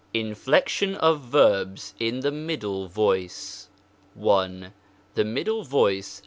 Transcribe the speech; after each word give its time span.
Inflection 0.15 0.95
of 0.95 1.19
Verbs 1.21 1.93
in 1.99 2.21
the 2.21 2.31
Middle 2.31 2.87
Voice.!• 2.87 3.67
The 5.13 5.23
middle 5.23 5.63
voice 5.63 6.19